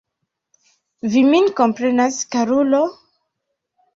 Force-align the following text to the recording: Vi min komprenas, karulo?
Vi 1.15 1.21
min 1.33 1.51
komprenas, 1.59 2.17
karulo? 2.37 2.79